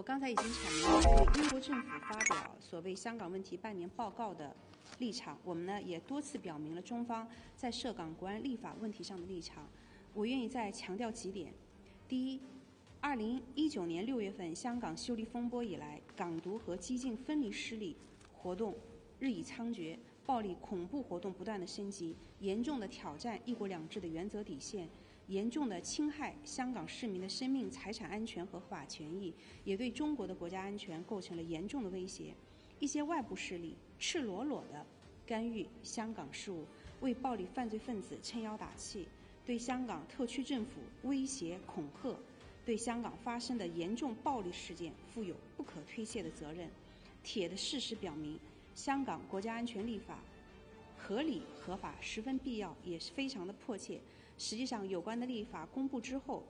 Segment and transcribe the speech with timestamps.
[0.00, 4.56] 我刚才已经阐明了对英国政府发表所谓香港问题半年报告的
[4.98, 9.68] 立场，我们呢也多次表明了中方在涉港国安立法问题上的立场。
[10.14, 11.52] 我愿意再强调几点：
[12.08, 12.40] 第一，
[13.02, 17.94] 二零一九年六月份香港修例风波以来，港独和激进分离势力
[18.32, 18.74] 活动
[19.18, 24.88] 日益猖獗，暴力恐怖活动不断的升级，严重的挑战“一国两制”的原则底线。
[25.30, 29.32] 严重的侵害香港市民的生命、财产安全和合法权益，
[29.62, 32.34] 也对中国的国家安全构成了严重的威胁。
[32.80, 34.84] 一些外部势力赤裸裸地
[35.24, 36.66] 干预香港事务，
[37.00, 39.06] 为暴力犯罪分子撑腰打气，
[39.46, 42.18] 对香港特区政府威胁恐吓，
[42.64, 46.68] 对香港发生的严重暴力事件负有不可推卸的责任。
[47.22, 48.36] 铁的事实表明，
[48.74, 50.18] 香港国家安全立法。
[51.02, 53.98] 合理合法十分必要，也是非常的迫切。
[54.40, 56.42] 实际上，有关的立法公布之后，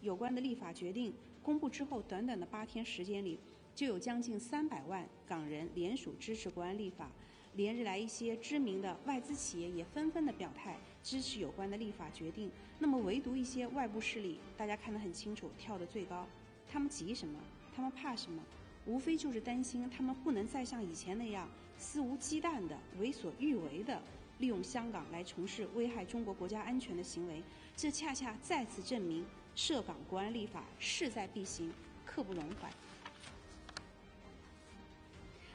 [0.00, 3.38] 有关的立法决定公布之后，短短的八天时间里，
[3.74, 7.10] 就有将近三百万港人联署支持国安立法。
[7.54, 12.50] 连日来，一些知名的外资企业也纷纷的表态支持有关的立法决定。
[12.78, 16.26] 那么，唯独一些外部势力，大家看得很清楚，跳得最高。
[16.66, 17.38] 他们急什么？
[17.76, 18.42] 他们怕什么？
[18.86, 24.00] 无非就是担心他们不能再像以前那样肆无忌惮的为所欲为的
[24.38, 27.42] 利用香港来从事危害中国国家安全的行为，
[27.76, 31.72] 这恰恰再次证明涉港国安立法势在必行，
[32.04, 32.70] 刻不容缓。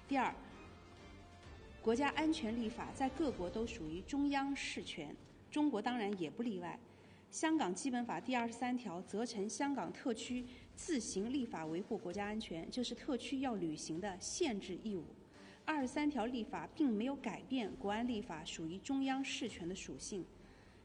[0.08, 0.34] 第二，
[1.82, 5.16] 国家安全立法在各国都属于中央事权，
[5.50, 6.78] 中国当然也不例外。
[7.32, 10.46] 香港基本法第二十三条责成香港特区
[10.76, 15.04] 自行立法维护国家安全，这是特区要履行的限制义务。
[15.66, 20.24] 二十三条立法并没有改变国安立法属于中央事权的属性。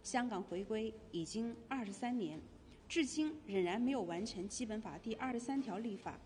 [0.02, 2.40] 香港回归已经二十三年，
[2.88, 6.18] 至今仍然没有完成基本法第二十三条立法。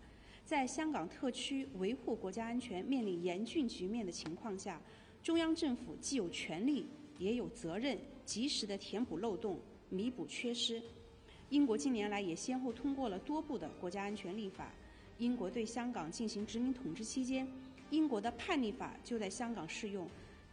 [0.45, 4.79] 在香港特区维护国家安全面临严峻局面的情况下，
[5.23, 6.85] 中央政府既有权利
[7.17, 9.59] 也有责任及时的填补漏洞。
[9.89, 10.81] 弥补缺失。
[11.49, 14.71] 英国近年来也先后通过了多部的国家安全立法。
[15.19, 17.47] 英国对香港进行殖民统治期间，
[17.93, 20.07] 英国的叛逆法就在香港适用，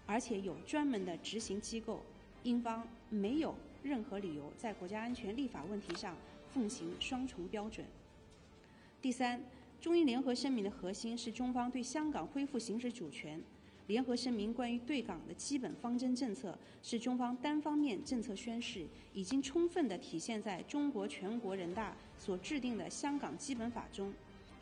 [0.04, 2.02] 而且有专门的执行机构。
[2.42, 6.14] 英方没有任何理由在国家安全立法问题上
[6.52, 7.86] 奉行双重标准。
[9.00, 9.42] 第三，
[9.80, 13.40] 中英联合声明的核心是中方对香港恢复行使主权。
[13.86, 24.12] 联合声明关于对港的基本方针政策是中方单方面政策宣示，已经充分地体现在中国全国人大所制定的香港基本法中。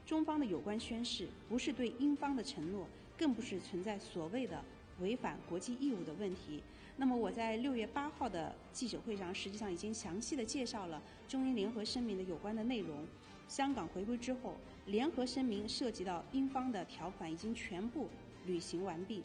[0.09, 2.89] 中方的有关宣示不是对英方的承诺，
[3.19, 4.65] 更不是存在所谓的
[5.01, 6.63] 违反国际义务的问题。
[6.97, 13.07] 那么我在六月八号的记者会上，实际上已经详细的介绍了中英联合声明的有关的内容。
[13.49, 18.09] 香港回归之后，联合声明涉及到英方的条款已经全部。
[18.47, 19.23] 履行完毕。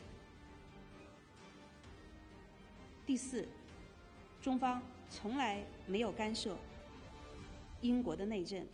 [3.05, 3.47] 第四，
[4.41, 6.57] 中方从来没有干涉
[7.79, 8.65] 英国的内政，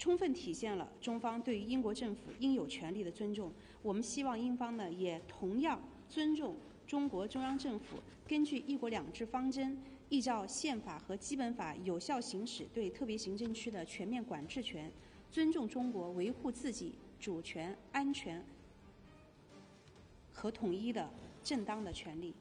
[0.00, 3.52] 充分体现了中方对于英国政府应有权利的尊重。
[3.82, 5.78] 我们希望英方呢也同样
[6.08, 6.56] 尊重
[6.86, 9.76] 中国中央政府根据“一国两制”方针，
[10.08, 14.90] 依照宪法和基本法有效行使对特别行政区的全面管制权，
[15.30, 16.94] 尊重中国维护自己。
[17.20, 18.42] 主权、安全
[20.32, 21.12] 和统一的
[21.44, 22.34] 正当的权利。